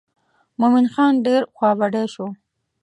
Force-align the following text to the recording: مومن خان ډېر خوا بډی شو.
مومن 0.59 0.85
خان 0.93 1.13
ډېر 1.25 1.41
خوا 1.55 1.71
بډی 1.79 2.05
شو. 2.13 2.27